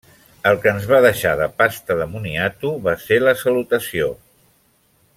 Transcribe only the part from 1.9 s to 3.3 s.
de moniato va ser